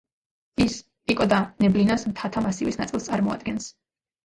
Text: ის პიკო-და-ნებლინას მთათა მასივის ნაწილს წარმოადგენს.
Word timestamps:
ის 0.63 0.77
პიკო-და-ნებლინას 1.09 2.07
მთათა 2.15 2.45
მასივის 2.49 2.83
ნაწილს 2.83 3.09
წარმოადგენს. 3.13 3.71